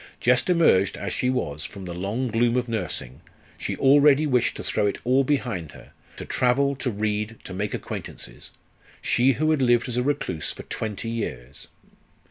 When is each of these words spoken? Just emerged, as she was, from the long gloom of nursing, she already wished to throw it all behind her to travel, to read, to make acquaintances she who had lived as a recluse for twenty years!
Just 0.19 0.49
emerged, 0.49 0.97
as 0.97 1.13
she 1.13 1.29
was, 1.29 1.63
from 1.63 1.85
the 1.85 1.93
long 1.93 2.27
gloom 2.27 2.57
of 2.57 2.67
nursing, 2.67 3.21
she 3.55 3.77
already 3.77 4.25
wished 4.25 4.57
to 4.57 4.63
throw 4.63 4.87
it 4.87 4.97
all 5.03 5.23
behind 5.23 5.73
her 5.73 5.91
to 6.17 6.25
travel, 6.25 6.75
to 6.77 6.89
read, 6.89 7.37
to 7.43 7.53
make 7.53 7.75
acquaintances 7.75 8.49
she 8.99 9.33
who 9.33 9.51
had 9.51 9.61
lived 9.61 9.87
as 9.87 9.97
a 9.97 10.01
recluse 10.01 10.53
for 10.53 10.63
twenty 10.63 11.07
years! 11.09 11.67